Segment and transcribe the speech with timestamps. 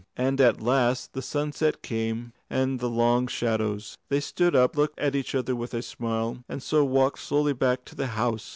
[0.17, 3.99] And at last the sunset came, and the long shadows.
[4.09, 7.85] They stood up, looked at each other with a smile, and so walked slowly back
[7.85, 8.49] to the house.